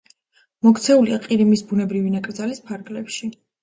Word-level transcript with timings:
მოქცეულია 0.67 1.21
ყირიმის 1.27 1.65
ბუნებრივი 1.69 2.17
ნაკრძალის 2.19 2.67
ფარგლებში. 2.69 3.37